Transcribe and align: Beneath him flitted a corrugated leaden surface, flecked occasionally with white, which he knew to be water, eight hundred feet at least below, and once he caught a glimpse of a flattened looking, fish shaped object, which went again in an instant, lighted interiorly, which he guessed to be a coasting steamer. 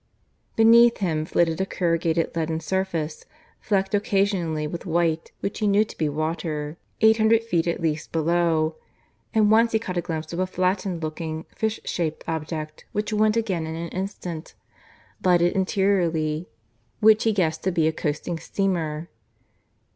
Beneath 0.55 0.97
him 0.97 1.25
flitted 1.25 1.61
a 1.61 1.65
corrugated 1.67 2.35
leaden 2.35 2.59
surface, 2.59 3.23
flecked 3.59 3.93
occasionally 3.93 4.65
with 4.65 4.87
white, 4.87 5.31
which 5.41 5.59
he 5.59 5.67
knew 5.67 5.83
to 5.85 5.95
be 5.95 6.09
water, 6.09 6.79
eight 7.01 7.17
hundred 7.17 7.43
feet 7.43 7.67
at 7.67 7.79
least 7.79 8.11
below, 8.11 8.77
and 9.31 9.51
once 9.51 9.73
he 9.73 9.77
caught 9.77 9.97
a 9.97 10.01
glimpse 10.01 10.33
of 10.33 10.39
a 10.39 10.47
flattened 10.47 11.03
looking, 11.03 11.45
fish 11.55 11.79
shaped 11.85 12.23
object, 12.27 12.83
which 12.93 13.13
went 13.13 13.37
again 13.37 13.67
in 13.67 13.75
an 13.75 13.89
instant, 13.89 14.55
lighted 15.23 15.53
interiorly, 15.53 16.49
which 16.99 17.23
he 17.25 17.31
guessed 17.31 17.63
to 17.63 17.71
be 17.71 17.87
a 17.87 17.91
coasting 17.93 18.39
steamer. 18.39 19.07